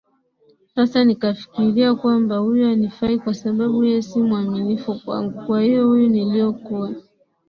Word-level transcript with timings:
Sasa 0.75 1.01
nikafikiria 1.03 1.95
kwamba 1.95 2.37
huyu 2.37 2.65
hanifai 2.65 3.19
kwa 3.19 3.33
sababu 3.33 3.83
yeye 3.83 4.01
si 4.01 4.19
mwaminifu 4.21 4.95
kwangu 5.05 5.45
kwahiyo 5.47 5.87
huyu 5.87 6.07
niliokuwa 6.09 6.91